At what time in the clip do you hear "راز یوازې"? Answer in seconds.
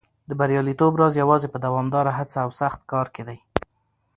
0.99-1.47